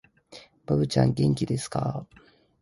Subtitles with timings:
[0.65, 2.21] ばぶちゃん、お元気ですかー